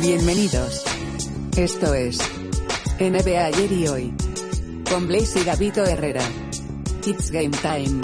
Bienvenidos. 0.00 0.84
Esto 1.56 1.94
es 1.94 2.18
NBA 3.00 3.46
ayer 3.46 3.72
y 3.72 3.88
hoy. 3.88 4.14
Con 4.90 5.08
Blaze 5.08 5.40
y 5.40 5.44
Gabito 5.44 5.84
Herrera. 5.84 6.22
It's 7.06 7.30
game 7.30 7.50
time. 7.50 8.02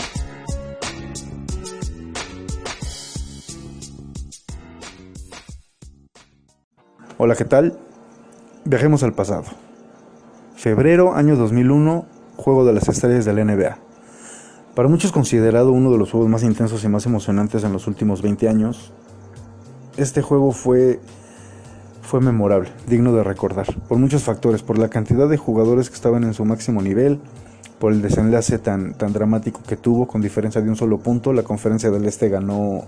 Hola, 7.18 7.36
¿qué 7.36 7.44
tal? 7.44 7.78
Viajemos 8.64 9.02
al 9.02 9.12
pasado. 9.12 9.44
Febrero, 10.56 11.14
año 11.14 11.36
2001, 11.36 12.06
Juego 12.36 12.64
de 12.64 12.72
las 12.72 12.88
Estrellas 12.88 13.26
del 13.26 13.44
NBA. 13.44 13.78
Para 14.74 14.88
muchos 14.88 15.12
considerado 15.12 15.72
uno 15.72 15.92
de 15.92 15.98
los 15.98 16.10
juegos 16.10 16.30
más 16.30 16.42
intensos 16.42 16.82
y 16.84 16.88
más 16.88 17.04
emocionantes 17.04 17.64
en 17.64 17.72
los 17.72 17.86
últimos 17.86 18.22
20 18.22 18.48
años, 18.48 18.92
este 19.98 20.22
juego 20.22 20.52
fue, 20.52 21.00
fue 22.12 22.20
memorable, 22.20 22.68
digno 22.86 23.14
de 23.14 23.24
recordar, 23.24 23.64
por 23.88 23.96
muchos 23.96 24.22
factores, 24.22 24.62
por 24.62 24.76
la 24.76 24.90
cantidad 24.90 25.30
de 25.30 25.38
jugadores 25.38 25.88
que 25.88 25.94
estaban 25.94 26.24
en 26.24 26.34
su 26.34 26.44
máximo 26.44 26.82
nivel, 26.82 27.18
por 27.78 27.90
el 27.90 28.02
desenlace 28.02 28.58
tan, 28.58 28.92
tan 28.92 29.14
dramático 29.14 29.62
que 29.66 29.78
tuvo, 29.78 30.06
con 30.06 30.20
diferencia 30.20 30.60
de 30.60 30.68
un 30.68 30.76
solo 30.76 30.98
punto, 30.98 31.32
la 31.32 31.42
conferencia 31.42 31.90
del 31.90 32.04
Este 32.04 32.28
ganó 32.28 32.84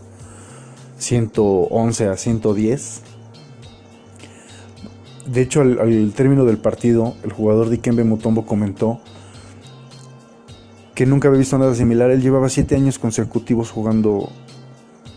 111 0.99 2.09
a 2.09 2.19
110. 2.19 3.01
De 5.33 5.41
hecho, 5.41 5.63
al, 5.63 6.13
término 6.15 6.45
del 6.45 6.59
partido, 6.59 7.15
el 7.25 7.33
jugador 7.33 7.71
Dikembe 7.71 8.05
Mutombo 8.05 8.45
comentó 8.45 9.01
que 10.95 11.07
nunca 11.07 11.29
había 11.29 11.39
visto 11.39 11.57
nada 11.57 11.75
similar. 11.75 12.11
Él 12.11 12.21
llevaba 12.21 12.51
siete 12.51 12.77
años 12.77 12.99
consecutivos 12.99 13.71
jugando 13.71 14.29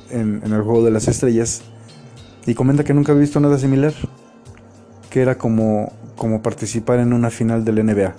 en, 0.10 0.42
el 0.46 0.62
juego 0.62 0.86
de 0.86 0.92
las 0.92 1.10
estrellas 1.10 1.62
y 2.48 2.56
comenta 2.56 2.86
que 2.86 2.94
nunca 2.94 3.12
había 3.12 3.22
visto 3.22 3.42
nada 3.42 3.60
similar, 3.60 3.94
que 5.10 5.22
era 5.22 5.38
como, 5.38 5.92
como 6.16 6.42
participar 6.42 7.00
en 7.00 7.12
una 7.12 7.30
final 7.30 7.66
del 7.66 7.86
NBA. 7.86 8.16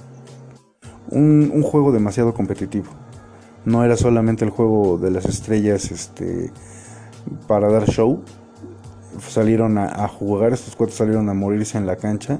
Un, 1.10 1.50
un, 1.52 1.62
juego 1.62 1.92
demasiado 1.92 2.34
competitivo. 2.34 2.88
No 3.64 3.84
era 3.84 3.96
solamente 3.96 4.44
el 4.44 4.50
juego 4.50 4.98
de 4.98 5.10
las 5.10 5.24
estrellas 5.24 5.90
este, 5.90 6.52
para 7.46 7.72
dar 7.72 7.88
show. 7.88 8.22
Salieron 9.18 9.78
a, 9.78 10.06
jugar, 10.08 10.52
estos 10.52 10.76
cuatro 10.76 10.94
salieron 10.94 11.30
a 11.30 11.34
morirse 11.34 11.78
en 11.78 11.86
la 11.86 11.96
cancha 11.96 12.38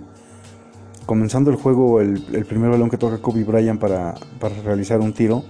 comenzando 1.07 1.51
el 1.51 1.57
juego, 1.57 2.03
el, 2.03 2.23
el, 2.35 2.45
primer 2.45 2.69
balón 2.69 2.91
que 2.91 2.99
toca 2.99 3.17
Kobe 3.17 3.43
Bryant 3.43 3.81
para, 3.81 4.15
para 4.39 4.55
realizar 4.61 5.01
un 5.01 5.15
tiro, 5.15 5.43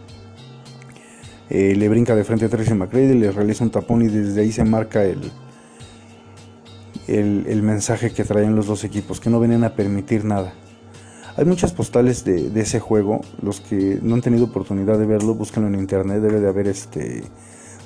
eh, 1.51 1.75
le 1.75 1.89
brinca 1.89 2.15
de 2.15 2.23
frente 2.23 2.45
a 2.45 2.49
Tracy 2.49 2.75
McGrady, 2.75 3.15
le 3.15 3.33
realiza 3.33 3.65
un 3.65 3.71
tapón 3.71 4.03
y 4.03 4.07
desde 4.07 4.41
ahí 4.41 4.53
se 4.53 4.65
marca 4.65 5.03
el, 5.03 5.33
el, 7.09 7.63
mensaje 7.63 8.11
que 8.11 8.25
traían 8.25 8.55
los 8.55 8.67
dos 8.67 8.85
equipos, 8.85 9.21
que 9.21 9.31
no 9.31 9.41
venían 9.41 9.65
a 9.65 9.75
permitir 9.75 10.25
nada. 10.25 10.53
Hay 11.37 11.45
muchas 11.45 11.73
postales 11.73 12.25
de, 12.25 12.51
de, 12.51 12.61
ese 12.61 12.81
juego, 12.81 13.21
los 13.43 13.61
que 13.61 13.99
no 14.03 14.15
han 14.15 14.21
tenido 14.21 14.45
oportunidad 14.45 14.99
de 14.99 15.07
verlo, 15.07 15.35
búsquenlo 15.35 15.69
en 15.69 15.77
internet, 15.77 16.21
debe 16.21 16.41
de 16.41 16.49
haber 16.49 16.69
este 16.69 17.23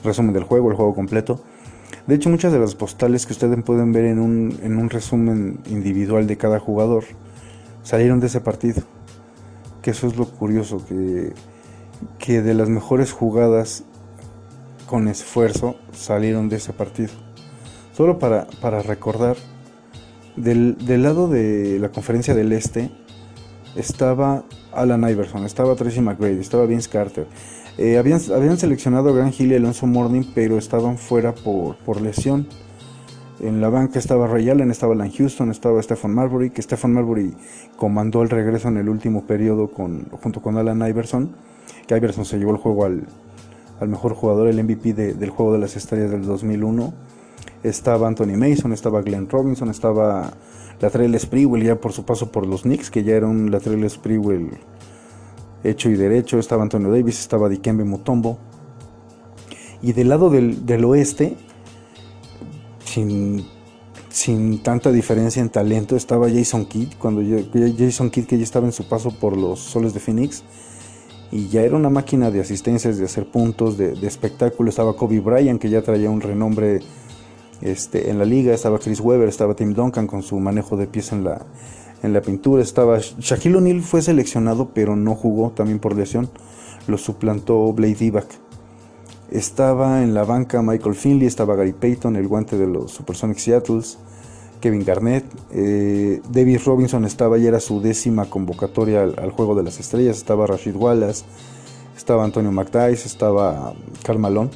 resumen 0.02 0.32
del 0.32 0.44
juego, 0.44 0.70
el 0.70 0.76
juego 0.76 0.94
completo. 0.94 1.40
De 2.06 2.16
hecho, 2.16 2.30
muchas 2.30 2.52
de 2.52 2.58
las 2.58 2.74
postales 2.74 3.26
que 3.26 3.32
ustedes 3.32 3.62
pueden 3.62 3.92
ver 3.92 4.06
en 4.06 4.18
un, 4.18 4.58
en 4.62 4.76
un 4.76 4.90
resumen 4.90 5.60
individual 5.66 6.26
de 6.26 6.36
cada 6.36 6.58
jugador, 6.58 7.04
salieron 7.82 8.20
de 8.20 8.26
ese 8.26 8.40
partido. 8.40 8.82
Que 9.82 9.90
eso 9.90 10.06
es 10.06 10.16
lo 10.16 10.26
curioso, 10.26 10.84
que, 10.86 11.32
que 12.18 12.42
de 12.42 12.54
las 12.54 12.68
mejores 12.68 13.12
jugadas 13.12 13.84
con 14.86 15.08
esfuerzo 15.08 15.76
salieron 15.92 16.48
de 16.48 16.56
ese 16.56 16.72
partido. 16.72 17.12
Solo 17.92 18.18
para, 18.18 18.46
para 18.60 18.82
recordar, 18.82 19.36
del, 20.36 20.76
del, 20.78 21.02
lado 21.02 21.28
de 21.28 21.78
la 21.78 21.90
conferencia 21.90 22.34
del 22.34 22.52
Este 22.52 22.90
estaba 23.76 24.44
Alan 24.72 25.08
Iverson, 25.08 25.44
estaba 25.44 25.74
Tracy 25.74 26.00
McGrady, 26.00 26.40
estaba 26.40 26.66
Vince 26.66 26.88
Carter. 26.88 27.26
Eh, 27.78 27.98
habían, 27.98 28.20
habían 28.34 28.58
seleccionado 28.58 29.10
a 29.10 29.12
Grant 29.12 29.38
Hill 29.38 29.52
y 29.52 29.54
Alonso 29.56 29.86
Morning, 29.86 30.22
pero 30.34 30.58
estaban 30.58 30.98
fuera 30.98 31.34
por, 31.34 31.76
por 31.78 32.00
lesión. 32.00 32.46
En 33.40 33.60
la 33.60 33.70
banca 33.70 33.98
estaba 33.98 34.26
Ray 34.26 34.50
Allen, 34.50 34.70
estaba 34.70 34.92
Alan 34.92 35.10
Houston, 35.10 35.50
estaba 35.50 35.82
Stephen 35.82 36.14
Marbury, 36.14 36.50
que 36.50 36.62
Stephen 36.62 36.92
Marbury 36.92 37.34
comandó 37.76 38.22
el 38.22 38.30
regreso 38.30 38.68
en 38.68 38.76
el 38.76 38.88
último 38.88 39.26
periodo 39.26 39.68
con, 39.70 40.04
junto 40.22 40.40
con 40.40 40.56
Alan 40.58 40.86
Iverson, 40.86 41.34
que 41.86 41.96
Iverson 41.96 42.24
se 42.24 42.38
llevó 42.38 42.52
el 42.52 42.58
juego 42.58 42.84
al, 42.84 43.04
al 43.80 43.88
mejor 43.88 44.14
jugador, 44.14 44.48
el 44.48 44.62
MVP 44.62 44.92
de, 44.92 45.14
del 45.14 45.30
juego 45.30 45.52
de 45.54 45.58
las 45.58 45.76
estrellas 45.76 46.10
del 46.10 46.24
2001. 46.24 46.92
Estaba 47.62 48.08
Anthony 48.08 48.36
Mason, 48.36 48.72
estaba 48.72 49.02
Glenn 49.02 49.28
Robinson, 49.28 49.70
estaba 49.70 50.32
Latrell 50.80 51.18
Sprewell 51.18 51.62
ya 51.62 51.80
por 51.80 51.92
su 51.92 52.04
paso 52.04 52.32
por 52.32 52.46
los 52.46 52.62
Knicks, 52.62 52.90
que 52.90 53.04
ya 53.04 53.14
era 53.14 53.26
un 53.26 53.50
Latrell 53.50 53.88
Sprewell 53.88 54.50
hecho 55.64 55.90
y 55.90 55.94
derecho, 55.94 56.38
estaba 56.38 56.62
Antonio 56.62 56.90
Davis, 56.90 57.20
estaba 57.20 57.48
Dikembe 57.48 57.84
Mutombo. 57.84 58.38
Y 59.80 59.92
del 59.92 60.08
lado 60.08 60.30
del, 60.30 60.64
del 60.66 60.84
oeste 60.84 61.36
sin, 62.84 63.44
sin 64.08 64.62
tanta 64.62 64.92
diferencia 64.92 65.40
en 65.40 65.48
talento. 65.48 65.96
Estaba 65.96 66.28
Jason 66.30 66.66
Kidd, 66.66 66.94
cuando 66.98 67.22
Jason 67.78 68.10
Kidd 68.10 68.26
que 68.26 68.38
ya 68.38 68.44
estaba 68.44 68.66
en 68.66 68.72
su 68.72 68.84
paso 68.84 69.10
por 69.10 69.36
los 69.36 69.58
Soles 69.60 69.94
de 69.94 70.00
Phoenix. 70.00 70.44
Y 71.30 71.48
ya 71.48 71.62
era 71.62 71.76
una 71.76 71.88
máquina 71.88 72.30
de 72.30 72.40
asistencias, 72.40 72.98
de 72.98 73.06
hacer 73.06 73.26
puntos, 73.26 73.78
de, 73.78 73.94
de 73.94 74.06
espectáculo. 74.06 74.68
Estaba 74.68 74.94
Kobe 74.94 75.20
Bryant, 75.20 75.60
que 75.60 75.70
ya 75.70 75.80
traía 75.80 76.10
un 76.10 76.20
renombre 76.20 76.80
este, 77.62 78.10
en 78.10 78.18
la 78.18 78.24
liga. 78.24 78.52
Estaba 78.52 78.78
Chris 78.78 79.00
Webber, 79.00 79.28
estaba 79.28 79.54
Tim 79.54 79.74
Duncan 79.74 80.06
con 80.06 80.22
su 80.22 80.38
manejo 80.38 80.76
de 80.76 80.86
pies 80.86 81.12
en 81.12 81.24
la, 81.24 81.42
en 82.02 82.12
la 82.12 82.20
pintura. 82.20 82.62
Estaba 82.62 82.98
Shaquille 82.98 83.56
O'Neal 83.56 83.80
fue 83.80 84.02
seleccionado, 84.02 84.70
pero 84.74 84.96
no 84.96 85.14
jugó 85.14 85.50
también 85.50 85.78
por 85.78 85.96
lesión. 85.96 86.28
Lo 86.86 86.98
suplantó 86.98 87.72
Blade 87.72 87.94
Divac. 87.94 88.26
Estaba 89.30 90.02
en 90.02 90.12
la 90.12 90.24
banca 90.24 90.60
Michael 90.60 90.94
Finley, 90.94 91.26
estaba 91.26 91.56
Gary 91.56 91.72
Payton, 91.72 92.16
el 92.16 92.28
guante 92.28 92.58
de 92.58 92.66
los 92.66 92.90
Supersonics 92.90 93.42
Seattles, 93.42 93.98
Kevin 94.60 94.84
Garnett, 94.84 95.24
eh, 95.52 96.20
David 96.30 96.60
Robinson 96.66 97.06
estaba 97.06 97.38
y 97.38 97.46
era 97.46 97.58
su 97.58 97.80
décima 97.80 98.26
convocatoria 98.26 99.02
al, 99.02 99.18
al, 99.18 99.30
Juego 99.30 99.54
de 99.54 99.62
las 99.62 99.80
Estrellas, 99.80 100.18
estaba 100.18 100.46
Rashid 100.46 100.76
Wallace, 100.76 101.24
estaba 101.96 102.24
Antonio 102.24 102.52
McDice, 102.52 103.06
estaba 103.06 103.72
Karl 104.02 104.18
Malone. 104.18 104.50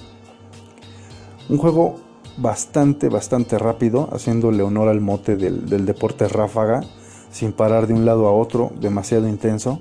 Un 1.48 1.56
juego 1.56 2.05
bastante, 2.36 3.08
bastante 3.08 3.58
rápido, 3.58 4.08
haciéndole 4.12 4.62
honor 4.62 4.88
al 4.88 5.00
mote 5.00 5.36
del, 5.36 5.66
del 5.68 5.86
deporte 5.86 6.28
ráfaga, 6.28 6.82
sin 7.30 7.52
parar 7.52 7.86
de 7.86 7.94
un 7.94 8.04
lado 8.04 8.26
a 8.26 8.32
otro, 8.32 8.72
demasiado 8.80 9.28
intenso. 9.28 9.80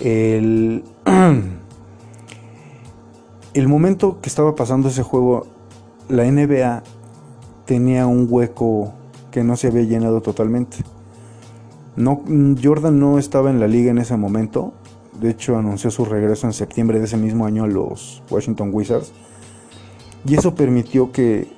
El... 0.00 0.84
el 3.54 3.68
momento 3.68 4.20
que 4.20 4.28
estaba 4.28 4.54
pasando 4.56 4.88
ese 4.88 5.02
juego, 5.02 5.46
la 6.08 6.24
NBA 6.24 6.82
tenía 7.64 8.06
un 8.06 8.26
hueco 8.28 8.92
que 9.30 9.44
no 9.44 9.56
se 9.56 9.68
había 9.68 9.82
llenado 9.82 10.20
totalmente. 10.20 10.78
No, 11.96 12.22
Jordan 12.60 12.98
no 12.98 13.18
estaba 13.18 13.50
en 13.50 13.60
la 13.60 13.68
liga 13.68 13.90
en 13.92 13.98
ese 13.98 14.16
momento. 14.16 14.72
De 15.20 15.30
hecho, 15.30 15.56
anunció 15.56 15.92
su 15.92 16.04
regreso 16.04 16.48
en 16.48 16.52
septiembre 16.52 16.98
de 16.98 17.04
ese 17.04 17.16
mismo 17.16 17.46
año 17.46 17.64
a 17.64 17.68
los 17.68 18.22
Washington 18.28 18.70
Wizards. 18.72 19.12
Y 20.26 20.36
eso 20.36 20.54
permitió 20.54 21.12
que, 21.12 21.48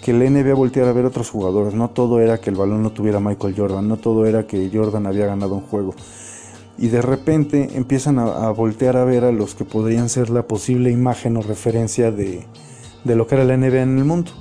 que 0.00 0.12
la 0.12 0.28
NBA 0.28 0.54
volteara 0.54 0.90
a 0.90 0.92
ver 0.92 1.04
otros 1.04 1.30
jugadores. 1.30 1.74
No 1.74 1.90
todo 1.90 2.20
era 2.20 2.38
que 2.38 2.50
el 2.50 2.56
balón 2.56 2.82
no 2.82 2.90
tuviera 2.90 3.20
Michael 3.20 3.54
Jordan. 3.56 3.88
No 3.88 3.96
todo 3.96 4.26
era 4.26 4.46
que 4.46 4.70
Jordan 4.72 5.06
había 5.06 5.26
ganado 5.26 5.54
un 5.54 5.62
juego 5.62 5.94
y 6.78 6.88
de 6.88 7.02
repente 7.02 7.70
empiezan 7.74 8.18
a, 8.18 8.50
voltear 8.50 8.96
a 8.96 9.04
ver 9.04 9.24
a 9.24 9.32
los 9.32 9.54
que 9.54 9.64
podrían 9.64 10.08
ser 10.08 10.30
la 10.30 10.46
posible 10.46 10.90
imagen 10.90 11.36
o 11.36 11.42
referencia 11.42 12.10
de, 12.10 12.46
de, 13.04 13.16
lo 13.16 13.26
que 13.26 13.34
era 13.34 13.44
la 13.44 13.56
NBA 13.56 13.82
en 13.82 13.98
el 13.98 14.04
mundo. 14.04 14.32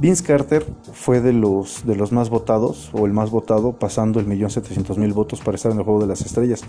Vince 0.00 0.24
Carter 0.24 0.66
fue 0.92 1.20
de 1.20 1.32
los, 1.32 1.86
de 1.86 1.94
los 1.96 2.12
más 2.12 2.28
votados, 2.28 2.90
o 2.92 3.06
el 3.06 3.12
más 3.12 3.30
votado, 3.30 3.72
pasando 3.72 4.20
el 4.20 4.26
millón 4.26 4.50
setecientos 4.50 4.98
mil 4.98 5.12
votos 5.12 5.40
para 5.40 5.56
estar 5.56 5.72
en 5.72 5.78
el 5.78 5.84
Juego 5.84 6.00
de 6.00 6.08
las 6.08 6.20
Estrellas. 6.20 6.62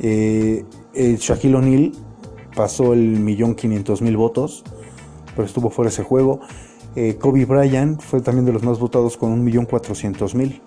Eh, 0.00 0.64
eh, 0.94 1.16
Shaquille 1.18 1.56
O'Neal 1.56 1.92
pasó 2.54 2.92
el 2.92 3.20
millón 3.20 3.54
quinientos 3.54 4.02
mil 4.02 4.16
votos, 4.16 4.64
pero 5.34 5.46
estuvo 5.46 5.70
fuera 5.70 5.88
ese 5.88 6.02
juego. 6.02 6.40
Eh, 6.94 7.16
Kobe 7.16 7.44
Bryant 7.44 8.00
fue 8.00 8.20
también 8.20 8.44
de 8.44 8.52
los 8.52 8.62
más 8.62 8.78
votados 8.78 9.16
con 9.16 9.32
un 9.32 9.42
millón 9.42 9.64
cuatrocientos 9.64 10.34
mil 10.34 10.60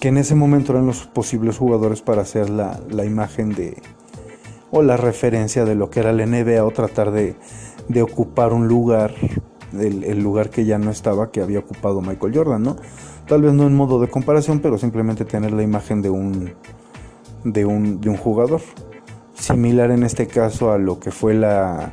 que 0.00 0.08
en 0.08 0.18
ese 0.18 0.34
momento 0.34 0.72
eran 0.72 0.86
los 0.86 1.06
posibles 1.06 1.58
jugadores 1.58 2.02
para 2.02 2.22
hacer 2.22 2.50
la, 2.50 2.80
la, 2.90 3.04
imagen 3.04 3.50
de 3.50 3.80
o 4.70 4.82
la 4.82 4.96
referencia 4.96 5.64
de 5.64 5.74
lo 5.74 5.90
que 5.90 6.00
era 6.00 6.12
la 6.12 6.26
NBA 6.26 6.64
o 6.64 6.70
tratar 6.72 7.12
de, 7.12 7.36
de 7.88 8.02
ocupar 8.02 8.52
un 8.52 8.66
lugar, 8.66 9.14
el, 9.72 10.02
el, 10.02 10.22
lugar 10.22 10.50
que 10.50 10.64
ya 10.64 10.78
no 10.78 10.90
estaba, 10.90 11.30
que 11.30 11.40
había 11.40 11.60
ocupado 11.60 12.00
Michael 12.00 12.34
Jordan, 12.34 12.62
¿no? 12.62 12.76
Tal 13.28 13.42
vez 13.42 13.52
no 13.52 13.66
en 13.66 13.76
modo 13.76 14.00
de 14.00 14.08
comparación, 14.08 14.58
pero 14.60 14.76
simplemente 14.76 15.24
tener 15.24 15.52
la 15.52 15.62
imagen 15.62 16.02
de 16.02 16.10
un, 16.10 16.52
de 17.44 17.64
un, 17.64 18.00
de 18.00 18.10
un 18.10 18.16
jugador. 18.16 18.60
Similar 19.34 19.90
en 19.92 20.02
este 20.02 20.26
caso 20.26 20.72
a 20.72 20.78
lo 20.78 20.98
que 20.98 21.10
fue 21.10 21.34
la 21.34 21.92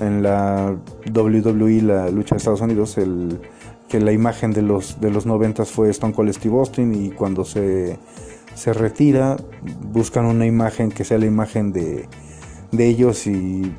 en 0.00 0.22
la 0.22 0.76
WWE, 1.14 1.82
la 1.82 2.10
lucha 2.10 2.34
de 2.34 2.38
Estados 2.38 2.60
Unidos, 2.60 2.98
el 2.98 3.40
que 3.88 4.00
la 4.00 4.12
imagen 4.12 4.52
de 4.52 4.62
los, 4.62 5.00
de 5.00 5.10
los 5.10 5.26
90 5.26 5.64
fue 5.64 5.90
Stone 5.90 6.14
Cold 6.14 6.32
Steve 6.32 6.56
Austin 6.56 6.94
y 6.94 7.10
cuando 7.10 7.44
se, 7.44 7.98
se 8.54 8.72
retira 8.72 9.36
buscan 9.92 10.26
una 10.26 10.46
imagen 10.46 10.90
que 10.90 11.04
sea 11.04 11.18
la 11.18 11.26
imagen 11.26 11.72
de, 11.72 12.08
de 12.70 12.86
ellos 12.86 13.26
y 13.26 13.74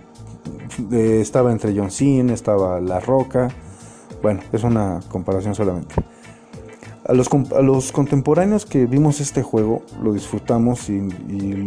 estaba 0.91 1.51
entre 1.51 1.75
John 1.75 1.91
Cena, 1.91 2.33
estaba 2.33 2.79
La 2.79 2.99
Roca. 2.99 3.49
Bueno, 4.21 4.41
es 4.51 4.63
una 4.63 4.99
comparación 5.09 5.55
solamente. 5.55 5.95
A 7.05 7.13
los, 7.13 7.29
a 7.55 7.61
los 7.61 7.91
contemporáneos 7.91 8.65
que 8.65 8.85
vimos 8.85 9.19
este 9.19 9.43
juego, 9.43 9.83
lo 10.03 10.13
disfrutamos 10.13 10.89
y, 10.89 11.01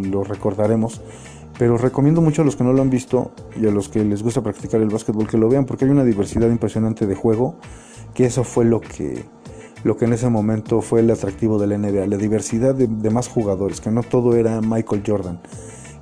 lo 0.04 0.24
recordaremos. 0.24 1.00
Pero 1.58 1.78
recomiendo 1.78 2.20
mucho 2.20 2.42
a 2.42 2.44
los 2.44 2.56
que 2.56 2.64
no 2.64 2.72
lo 2.72 2.82
han 2.82 2.90
visto 2.90 3.30
y 3.60 3.66
a 3.66 3.70
los 3.70 3.88
que 3.88 4.04
les 4.04 4.22
gusta 4.22 4.42
practicar 4.42 4.80
el 4.80 4.88
básquetbol 4.88 5.28
que 5.28 5.38
lo 5.38 5.48
vean 5.48 5.66
porque 5.66 5.84
hay 5.84 5.90
una 5.90 6.04
diversidad 6.04 6.48
impresionante 6.48 7.06
de 7.06 7.14
juego, 7.14 7.56
que 8.12 8.26
eso 8.26 8.42
fue 8.42 8.64
lo 8.64 8.80
que, 8.80 9.24
lo 9.84 9.96
que 9.96 10.06
en 10.06 10.14
ese 10.14 10.28
momento 10.28 10.80
fue 10.80 11.00
el 11.00 11.10
atractivo 11.10 11.58
de 11.58 11.68
la 11.68 11.78
NBA, 11.78 12.06
la 12.06 12.16
diversidad 12.16 12.74
de, 12.74 13.10
más 13.10 13.28
jugadores, 13.28 13.80
que 13.80 13.90
no 13.90 14.02
todo 14.02 14.34
era 14.34 14.60
Michael 14.60 15.02
Jordan 15.06 15.40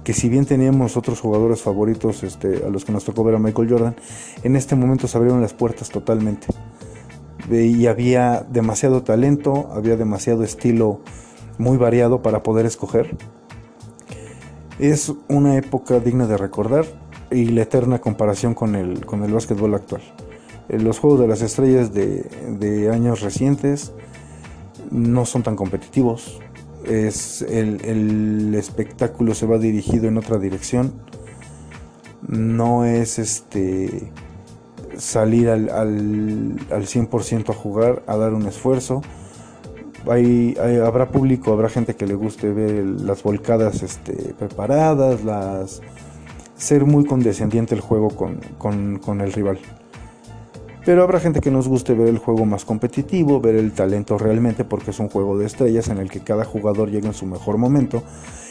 que 0.04 0.14
si 0.14 0.28
bien 0.28 0.46
teníamos 0.46 0.96
otros 0.96 1.20
jugadores 1.20 1.62
favoritos 1.62 2.24
este, 2.24 2.64
a 2.66 2.70
los 2.70 2.84
que 2.84 2.90
nos 2.90 3.04
tocó 3.04 3.22
ver 3.22 3.36
a 3.36 3.38
Michael 3.38 3.70
Jordan, 3.70 3.94
en 4.42 4.56
este 4.56 4.74
momento 4.74 5.06
se 5.06 5.16
abrieron 5.16 5.40
las 5.40 5.54
puertas 5.54 5.90
totalmente. 5.90 6.48
Y 7.48 7.86
había 7.86 8.44
demasiado 8.50 9.04
talento, 9.04 9.70
había 9.72 9.96
demasiado 9.96 10.42
estilo 10.42 11.02
muy 11.56 11.76
variado 11.76 12.20
para 12.20 12.42
poder 12.42 12.66
escoger. 12.66 13.16
Es 14.82 15.12
una 15.28 15.56
época 15.56 16.00
digna 16.00 16.26
de 16.26 16.36
recordar 16.36 16.84
y 17.30 17.44
la 17.44 17.62
eterna 17.62 18.00
comparación 18.00 18.52
con 18.52 18.74
el, 18.74 19.06
con 19.06 19.22
el 19.22 19.32
básquetbol 19.32 19.76
actual. 19.76 20.02
Eh, 20.68 20.80
los 20.80 20.98
Juegos 20.98 21.20
de 21.20 21.28
las 21.28 21.40
Estrellas 21.40 21.94
de, 21.94 22.28
de 22.58 22.90
años 22.90 23.20
recientes 23.20 23.92
no 24.90 25.24
son 25.24 25.44
tan 25.44 25.54
competitivos, 25.54 26.40
es 26.84 27.42
el, 27.42 28.52
espectáculo 28.56 29.36
se 29.36 29.46
va 29.46 29.58
dirigido 29.58 30.08
en 30.08 30.18
otra 30.18 30.38
dirección. 30.38 30.92
No 32.26 32.84
es 32.84 33.20
este 33.20 34.10
salir 34.98 35.48
al, 35.48 35.70
al, 35.70 36.56
al 36.72 36.86
100% 36.86 37.50
a 37.50 37.54
jugar, 37.54 38.02
a 38.08 38.16
dar 38.16 38.34
un 38.34 38.48
esfuerzo. 38.48 39.02
Hay, 40.08 40.56
habrá 40.84 41.10
público, 41.10 41.52
habrá 41.52 41.68
gente 41.68 41.94
que 41.94 42.06
le 42.06 42.14
guste 42.14 42.52
ver 42.52 42.84
las 42.84 43.22
volcadas 43.22 43.82
este, 43.82 44.34
preparadas, 44.34 45.24
las 45.24 45.80
ser 46.56 46.84
muy 46.84 47.04
condescendiente 47.04 47.74
el 47.74 47.80
juego 47.80 48.08
con, 48.10 48.98
con 48.98 49.20
el 49.20 49.32
rival. 49.32 49.58
Pero 50.84 51.04
habrá 51.04 51.20
gente 51.20 51.40
que 51.40 51.52
nos 51.52 51.68
guste 51.68 51.94
ver 51.94 52.08
el 52.08 52.18
juego 52.18 52.44
más 52.44 52.64
competitivo, 52.64 53.40
ver 53.40 53.54
el 53.54 53.72
talento 53.72 54.18
realmente, 54.18 54.64
porque 54.64 54.90
es 54.90 54.98
un 54.98 55.08
juego 55.08 55.38
de 55.38 55.46
estrellas 55.46 55.88
en 55.88 55.98
el 55.98 56.10
que 56.10 56.20
cada 56.20 56.44
jugador 56.44 56.90
llega 56.90 57.06
en 57.06 57.14
su 57.14 57.24
mejor 57.24 57.56
momento, 57.56 58.02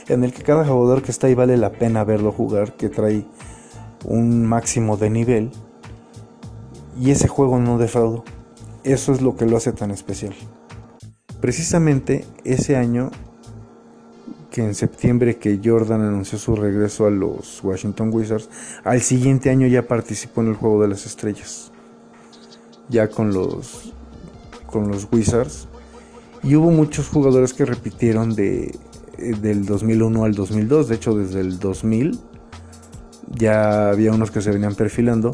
en 0.07 0.24
el 0.24 0.31
que 0.31 0.42
cada 0.42 0.65
jugador 0.65 1.01
que 1.01 1.12
está 1.12 1.27
ahí 1.27 1.36
vale 1.36 1.57
la 1.57 1.74
pena 1.74 2.06
verlo 2.06 2.31
jugar, 2.31 2.74
que 2.77 2.88
trae 2.88 3.25
un 4.06 4.45
máximo 4.45 4.95
de 4.95 5.09
nivel. 5.09 5.51
Y 6.97 7.12
ese 7.12 7.27
juego 7.27 7.59
no 7.59 7.77
defrauda. 7.77 8.24
Eso 8.86 9.12
es 9.12 9.21
lo 9.21 9.36
que 9.36 9.45
lo 9.45 9.57
hace 9.57 9.74
tan 9.74 9.92
especial. 9.92 10.33
Precisamente 11.42 12.26
ese 12.44 12.78
año 12.78 13.12
que 14.52 14.64
en 14.64 14.76
septiembre 14.76 15.38
que 15.38 15.60
Jordan 15.64 16.02
anunció 16.02 16.38
su 16.38 16.56
regreso 16.56 17.08
a 17.08 17.10
los 17.10 17.64
Washington 17.64 18.12
Wizards, 18.14 18.50
al 18.84 19.02
siguiente 19.02 19.50
año 19.50 19.68
ya 19.68 19.88
participó 19.88 20.42
en 20.42 20.50
el 20.50 20.56
Juego 20.56 20.82
de 20.82 20.90
las 20.90 21.06
Estrellas 21.06 21.72
ya 22.92 23.10
con 23.10 23.34
los, 23.34 23.94
con 24.68 24.90
los 24.90 25.08
Wizards. 25.12 25.68
Y 26.44 26.56
hubo 26.56 26.70
muchos 26.72 27.08
jugadores 27.08 27.54
que 27.54 27.66
repitieron 27.66 28.36
de, 28.36 28.78
del 29.18 29.66
2001 29.66 30.24
al 30.24 30.34
2002. 30.34 30.90
De 30.90 30.96
hecho, 30.96 31.16
desde 31.16 31.40
el 31.40 31.58
2000 31.60 32.20
ya 33.36 33.89
había 33.89 34.12
unos 34.12 34.31
que 34.31 34.42
se 34.42 34.51
venían 34.51 34.75
perfilando. 34.75 35.31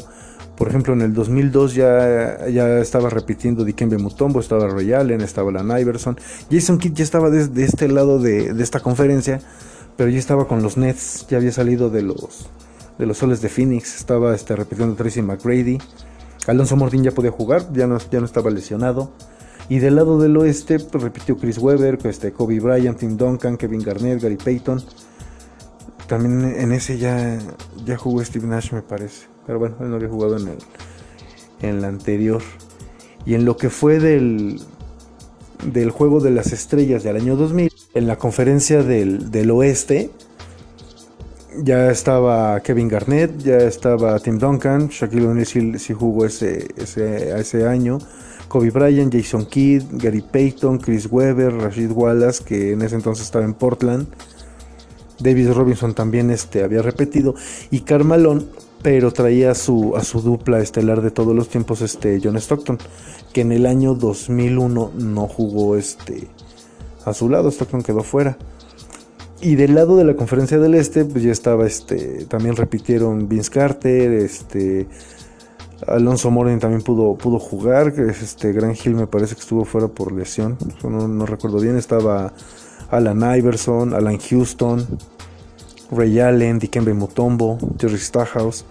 Por 0.56 0.68
ejemplo, 0.68 0.92
en 0.92 1.02
el 1.02 1.14
2002 1.14 1.74
ya, 1.74 2.48
ya 2.48 2.80
estaba 2.80 3.10
repitiendo 3.10 3.64
Dikembe 3.64 3.96
Mutombo, 3.96 4.40
estaba 4.40 4.66
Ray 4.66 4.92
Allen, 4.92 5.20
estaba 5.20 5.52
Lan 5.52 5.78
Iverson. 5.78 6.18
Jason 6.50 6.78
Kidd 6.78 6.94
ya 6.94 7.04
estaba 7.04 7.30
de, 7.30 7.64
este 7.64 7.86
lado 7.86 8.18
de, 8.18 8.52
de, 8.52 8.62
esta 8.64 8.80
conferencia, 8.80 9.40
pero 9.96 10.10
ya 10.10 10.18
estaba 10.18 10.48
con 10.48 10.62
los 10.62 10.76
Nets, 10.76 11.26
ya 11.28 11.36
había 11.36 11.52
salido 11.52 11.90
de 11.90 12.02
los, 12.02 12.50
de 12.98 13.06
los 13.06 13.18
Soles 13.18 13.40
de 13.40 13.48
Phoenix, 13.48 13.96
estaba 13.96 14.34
este, 14.34 14.56
repitiendo 14.56 14.96
Tracy 14.96 15.22
McGrady. 15.22 15.78
Alonso 16.48 16.74
Mortín 16.76 17.04
ya 17.04 17.12
podía 17.12 17.30
jugar, 17.30 17.72
ya 17.72 17.86
no, 17.86 17.98
ya 18.10 18.18
no 18.18 18.26
estaba 18.26 18.50
lesionado. 18.50 19.12
Y 19.68 19.80
del 19.80 19.96
lado 19.96 20.18
del 20.18 20.36
oeste, 20.36 20.80
pues, 20.80 21.04
repitió 21.04 21.36
Chris 21.36 21.58
Webber, 21.58 21.98
este, 22.04 22.32
Kobe 22.32 22.58
Bryant, 22.58 22.98
Tim 22.98 23.16
Duncan, 23.16 23.56
Kevin 23.56 23.82
Garnett, 23.82 24.20
Gary 24.20 24.36
Payton. 24.36 24.82
También 26.08 26.54
en 26.58 26.72
ese 26.72 26.98
ya, 26.98 27.38
ya 27.84 27.96
jugó 27.96 28.24
Steve 28.24 28.46
Nash, 28.46 28.72
me 28.72 28.82
parece. 28.82 29.26
Pero 29.46 29.58
bueno, 29.58 29.76
él 29.80 29.90
no 29.90 29.96
había 29.96 30.08
jugado 30.08 30.38
en 30.38 30.48
el, 30.48 30.58
en 31.60 31.82
la 31.82 31.88
anterior. 31.88 32.42
Y 33.26 33.34
en 33.34 33.44
lo 33.44 33.56
que 33.56 33.68
fue 33.68 33.98
del, 34.00 34.60
del 35.64 35.90
Juego 35.90 36.20
de 36.20 36.30
las 36.30 36.52
Estrellas 36.52 37.02
del 37.02 37.16
año 37.16 37.36
2000, 37.36 37.70
en 37.94 38.06
la 38.06 38.16
conferencia 38.16 38.82
del, 38.82 39.30
del 39.30 39.50
oeste, 39.50 40.10
ya 41.62 41.90
estaba 41.90 42.60
Kevin 42.60 42.88
Garnett, 42.88 43.38
ya 43.38 43.58
estaba 43.58 44.18
Tim 44.18 44.38
Duncan, 44.38 44.88
Shaquille 44.88 45.26
O'Neal 45.26 45.78
sí, 45.78 45.92
jugó 45.92 46.24
ese, 46.24 46.68
ese, 46.76 47.38
ese 47.38 47.66
año, 47.66 47.98
Kobe 48.48 48.70
Bryant, 48.70 49.12
Jason 49.12 49.44
Kidd, 49.46 49.82
Gary 49.92 50.22
Payton, 50.22 50.78
Chris 50.78 51.06
Webber, 51.10 51.52
Rashid 51.52 51.90
Wallace, 51.90 52.44
que 52.44 52.72
en 52.72 52.82
ese 52.82 52.94
entonces 52.94 53.24
estaba 53.24 53.44
en 53.44 53.54
Portland, 53.54 54.06
David 55.20 55.52
Robinson 55.52 55.94
también 55.94 56.30
este, 56.30 56.62
había 56.62 56.82
repetido, 56.82 57.34
y 57.70 57.80
Carmalón, 57.80 58.46
pero 58.82 59.12
traía 59.12 59.50
a 59.50 59.54
su, 59.54 59.96
a 59.96 60.04
su 60.04 60.20
dupla 60.20 60.60
estelar 60.60 61.02
de 61.02 61.10
todos 61.10 61.34
los 61.34 61.48
tiempos, 61.48 61.80
este, 61.82 62.20
John 62.22 62.36
Stockton, 62.36 62.78
que 63.32 63.40
en 63.40 63.52
el 63.52 63.66
año 63.66 63.94
2001 63.94 64.92
no 64.94 65.26
jugó 65.26 65.76
este, 65.76 66.28
a 67.04 67.12
su 67.12 67.28
lado, 67.28 67.50
Stockton 67.50 67.82
quedó 67.82 68.02
fuera. 68.02 68.36
Y 69.40 69.54
del 69.54 69.74
lado 69.74 69.96
de 69.96 70.04
la 70.04 70.16
conferencia 70.16 70.58
del 70.58 70.74
este, 70.74 71.04
pues 71.04 71.22
ya 71.22 71.30
estaba 71.30 71.64
este, 71.66 72.24
también 72.24 72.56
repitieron 72.56 73.28
Vince 73.28 73.50
Carter, 73.50 74.12
este, 74.12 74.88
Alonso 75.86 76.30
Morin 76.30 76.58
también 76.58 76.82
pudo, 76.82 77.14
pudo 77.16 77.38
jugar, 77.38 77.94
este, 77.98 78.52
Gran 78.52 78.74
Hill 78.74 78.94
me 78.94 79.06
parece 79.06 79.34
que 79.34 79.40
estuvo 79.40 79.64
fuera 79.64 79.86
por 79.86 80.12
lesión, 80.12 80.58
no, 80.82 81.24
recuerdo 81.24 81.60
bien, 81.60 81.76
estaba 81.76 82.32
Alan 82.90 83.36
Iverson, 83.36 83.94
Alan 83.94 84.18
Houston, 84.18 84.86
Ray 85.90 86.20
Allen, 86.20 86.58
Dikembe 86.58 86.94
Mutombo, 86.94 87.58
Jerry 87.78 87.98
Stackhouse. 87.98 88.64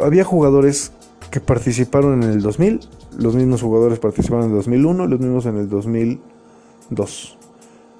Había 0.00 0.24
jugadores 0.24 0.92
que 1.30 1.40
participaron 1.40 2.22
en 2.22 2.30
el 2.30 2.42
2000, 2.42 2.80
los 3.18 3.34
mismos 3.34 3.62
jugadores 3.62 3.98
participaron 3.98 4.46
en 4.46 4.50
el 4.50 4.56
2001, 4.56 5.06
los 5.06 5.20
mismos 5.20 5.46
en 5.46 5.56
el 5.56 5.68
2002. 5.68 7.38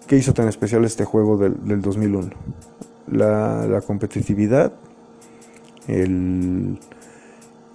¿Qué 0.07 0.17
hizo 0.17 0.35
tan 0.35 0.49
especial 0.49 0.85
este 0.85 1.05
juego 1.05 1.37
del, 1.37 1.81
2001? 1.81 2.31
La, 3.13 3.81
competitividad, 3.87 4.73
el, 5.87 6.79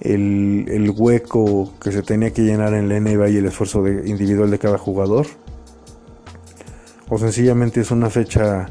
el, 0.01 0.93
hueco 0.97 1.73
que 1.79 1.91
se 1.91 2.03
tenía 2.03 2.31
que 2.31 2.41
llenar 2.41 2.73
en 2.73 2.89
la 2.89 2.99
NBA 2.99 3.29
y 3.29 3.37
el 3.37 3.45
esfuerzo 3.45 3.87
individual 3.87 4.51
de 4.51 4.59
cada 4.59 4.77
jugador. 4.77 5.27
O 7.09 7.17
sencillamente 7.17 7.81
es 7.81 7.91
una 7.91 8.09
fecha 8.09 8.67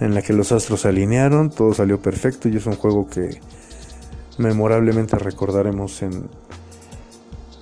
en 0.00 0.14
la 0.14 0.22
que 0.22 0.32
los 0.32 0.50
astros 0.52 0.80
se 0.80 0.88
alinearon, 0.88 1.50
todo 1.50 1.74
salió 1.74 2.00
perfecto 2.00 2.48
y 2.48 2.56
es 2.56 2.66
un 2.66 2.74
juego 2.74 3.06
que 3.06 3.40
memorablemente 4.38 5.16
recordaremos 5.16 6.02
en, 6.02 6.28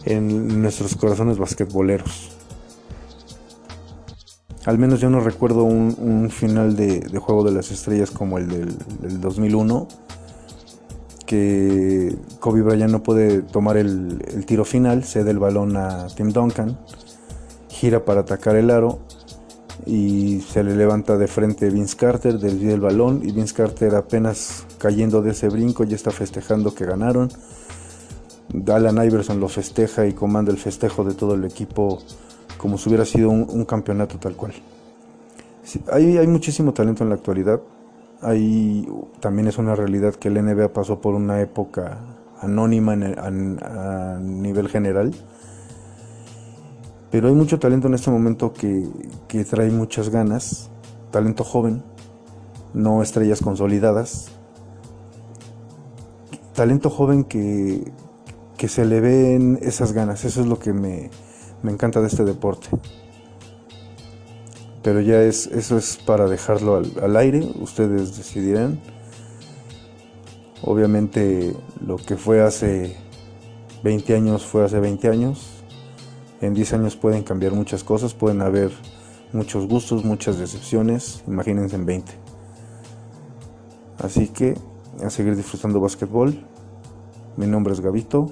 en 0.05 0.63
nuestros 0.63 0.95
corazones 0.95 1.39
basquetboleros. 1.39 2.39
Al 4.65 4.79
menos 4.79 5.01
yo 5.01 5.09
no 5.09 5.21
recuerdo 5.21 5.65
un, 5.65 6.29
final 6.31 6.77
de, 6.77 7.01
Juego 7.19 7.43
de 7.43 7.53
las 7.53 7.71
Estrellas 7.71 8.11
como 8.11 8.37
el 8.37 8.49
del, 8.49 9.21
2001, 9.21 9.89
que 11.25 12.15
Kobe 12.39 12.63
Bryant 12.63 12.93
no 12.93 13.03
puede 13.03 13.41
tomar 13.41 13.79
el, 13.79 14.45
tiro 14.47 14.67
final, 14.67 15.05
cede 15.05 15.31
el 15.31 15.39
balón 15.39 15.77
a 15.77 16.09
Tim 16.09 16.33
Duncan, 16.33 16.79
gira 17.71 18.05
para 18.05 18.21
atacar 18.21 18.57
el 18.57 18.71
aro 18.71 18.99
y 19.87 20.41
se 20.41 20.63
le 20.65 20.77
levanta 20.77 21.17
de 21.17 21.27
frente 21.27 21.71
Vince 21.71 21.97
Carter, 21.97 22.39
desvía 22.39 22.75
el 22.75 22.81
balón 22.81 23.21
y 23.25 23.33
Vince 23.33 23.55
Carter 23.55 23.95
apenas 23.95 24.67
cayendo 24.79 25.23
de 25.23 25.31
ese 25.31 25.49
brinco 25.49 25.85
ya 25.85 25.97
está 25.97 26.11
festejando 26.11 26.75
que 26.75 26.85
ganaron. 26.85 27.31
Alan 28.67 29.05
Iverson 29.05 29.41
lo 29.41 29.49
festeja 29.49 30.07
y 30.07 30.13
comanda 30.13 30.51
el 30.51 30.59
festejo 30.59 31.05
de 31.05 31.15
todo 31.15 31.35
el 31.35 31.45
equipo 31.45 32.01
como 32.57 32.77
si 32.77 32.89
hubiera 32.89 33.05
sido 33.05 33.31
un, 33.31 33.65
campeonato 33.65 34.19
tal 34.19 34.35
cual. 34.35 34.53
hay, 35.93 36.17
hay, 36.17 36.27
muchísimo 36.27 36.73
talento 36.73 37.05
en 37.05 37.11
la 37.11 37.15
actualidad. 37.15 37.61
Hay, 38.21 38.89
también 39.21 39.47
es 39.47 39.59
una 39.59 39.77
realidad 39.77 40.15
que 40.15 40.29
el 40.29 40.43
NBA 40.43 40.73
pasó 40.73 41.01
por 41.01 41.15
una 41.15 41.41
época 41.41 41.99
anónima 42.41 42.93
a 42.93 44.19
nivel 44.21 44.69
general. 44.69 45.13
Pero 47.11 47.29
hay 47.29 47.35
mucho 47.35 47.59
talento 47.59 47.89
en 47.89 47.95
este 47.95 48.11
momento 48.11 48.53
que, 48.53 48.87
que 49.29 49.45
trae 49.45 49.71
muchas 49.71 50.11
ganas, 50.11 50.71
talento 51.11 51.43
joven, 51.43 51.83
no 52.75 53.03
estrellas 53.03 53.41
consolidadas, 53.41 54.29
talento 56.55 56.91
joven 56.91 57.25
que, 57.25 57.91
que 58.57 58.69
se 58.69 58.85
le 58.85 59.01
ven 59.01 59.59
esas 59.63 59.93
ganas, 59.93 60.25
eso 60.25 60.41
es 60.43 60.47
lo 60.47 60.59
que 60.59 60.73
me, 60.73 61.11
me 61.63 61.73
encanta 61.73 62.01
de 62.01 62.09
este 62.09 62.25
deporte. 62.25 62.69
Pero 64.83 65.01
ya 65.01 65.23
es, 65.23 65.47
eso 65.47 65.79
es 65.79 65.97
para 65.97 66.27
dejarlo 66.27 66.77
al, 66.77 66.93
al 67.03 67.17
aire, 67.17 67.49
ustedes 67.61 68.17
decidirán. 68.17 68.81
Obviamente 70.63 71.55
lo 71.85 71.97
que 71.97 72.17
fue 72.17 72.43
hace 72.43 72.97
20 73.83 74.15
años 74.15 74.45
fue 74.45 74.65
hace 74.65 74.81
20 74.81 75.09
años. 75.09 75.58
En 76.41 76.55
10 76.55 76.73
años 76.75 76.97
pueden 76.97 77.25
cambiar 77.25 77.53
muchas 77.53 77.83
cosas, 77.83 78.15
pueden 78.15 78.43
haber 78.43 78.71
muchos 79.33 79.67
gustos, 79.67 80.05
muchas 80.05 80.39
decepciones, 80.39 81.23
imagínense 81.27 81.77
en 81.77 81.87
20. 81.87 82.13
Así 83.99 84.29
que 84.29 84.57
a 85.05 85.11
seguir 85.11 85.37
disfrutando 85.37 85.81
básquetbol. 85.81 86.47
Mi 87.37 87.47
nombre 87.47 87.73
es 87.73 87.81
Gavito. 87.81 88.31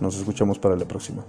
Nos 0.00 0.16
escuchamos 0.16 0.58
para 0.58 0.76
la 0.76 0.84
próxima. 0.84 1.24